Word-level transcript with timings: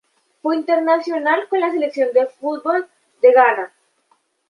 Fue 0.41 0.55
internacional 0.55 1.47
con 1.47 1.59
la 1.59 1.69
selección 1.71 2.11
de 2.11 2.25
fútbol 2.25 2.87
de 3.21 3.31
Ghana. 3.33 3.71